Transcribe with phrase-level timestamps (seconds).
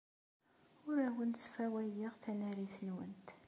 [0.87, 3.29] Ur awent-sfawayeɣ tanarit-nwent.